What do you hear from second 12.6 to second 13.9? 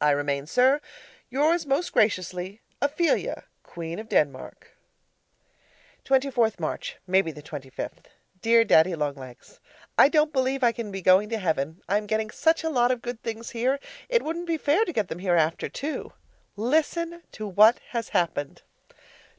a lot of good things here;